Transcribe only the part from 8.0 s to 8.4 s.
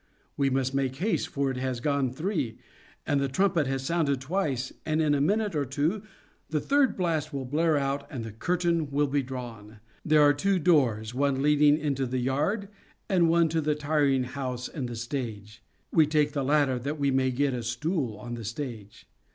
and the